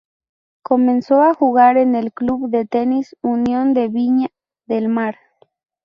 [0.63, 4.29] Comenzó a jugar en el Club de Tenis Union de Viña
[4.65, 5.19] del Mar.